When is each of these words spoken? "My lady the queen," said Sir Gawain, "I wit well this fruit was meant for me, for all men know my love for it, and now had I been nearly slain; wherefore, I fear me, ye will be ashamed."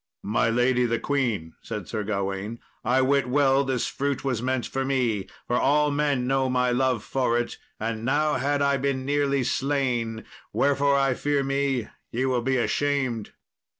"My 0.23 0.49
lady 0.49 0.85
the 0.85 0.97
queen," 0.97 1.53
said 1.61 1.87
Sir 1.87 2.03
Gawain, 2.03 2.59
"I 2.83 3.03
wit 3.03 3.29
well 3.29 3.63
this 3.63 3.85
fruit 3.85 4.23
was 4.25 4.41
meant 4.41 4.65
for 4.65 4.83
me, 4.83 5.27
for 5.45 5.57
all 5.57 5.91
men 5.91 6.25
know 6.25 6.49
my 6.49 6.71
love 6.71 7.03
for 7.03 7.37
it, 7.37 7.59
and 7.79 8.03
now 8.03 8.33
had 8.33 8.63
I 8.63 8.77
been 8.77 9.05
nearly 9.05 9.43
slain; 9.43 10.25
wherefore, 10.51 10.97
I 10.97 11.13
fear 11.13 11.43
me, 11.43 11.87
ye 12.09 12.25
will 12.25 12.41
be 12.41 12.57
ashamed." 12.57 13.33